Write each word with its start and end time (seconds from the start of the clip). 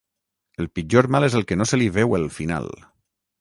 El 0.63 0.69
pitjor 0.77 1.07
mal 1.15 1.25
és 1.27 1.35
el 1.41 1.45
que 1.51 1.59
no 1.61 1.67
se 1.73 1.79
li 1.83 1.91
veu 1.99 2.17
el 2.21 2.27
final. 2.39 2.73